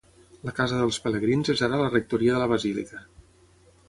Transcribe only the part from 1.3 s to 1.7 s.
és